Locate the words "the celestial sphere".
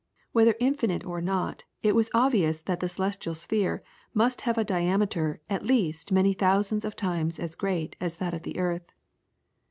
2.79-3.83